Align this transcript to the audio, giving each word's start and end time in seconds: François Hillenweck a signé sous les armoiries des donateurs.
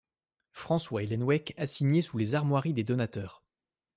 François 0.51 1.03
Hillenweck 1.03 1.53
a 1.57 1.67
signé 1.67 2.01
sous 2.01 2.17
les 2.17 2.33
armoiries 2.33 2.73
des 2.73 2.83
donateurs. 2.83 3.43